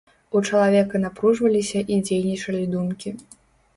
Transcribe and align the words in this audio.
У 0.37 0.39
чалавека 0.47 1.01
напружваліся 1.03 1.79
і 1.93 1.99
дзейнічалі 2.07 2.63
думкі. 2.77 3.09